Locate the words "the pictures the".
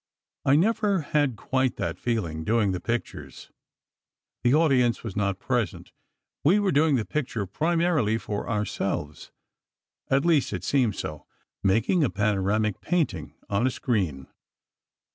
2.71-4.51